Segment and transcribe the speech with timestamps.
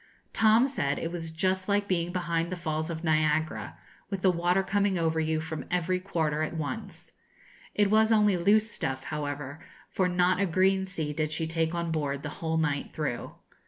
[0.33, 3.77] Tom said it was just like being behind the falls of Niagara,
[4.09, 7.11] with the water coming over you from every quarter at once.
[7.75, 9.59] It was only loose stuff, however,
[9.91, 13.35] for not a green sea did she take on board the whole night through.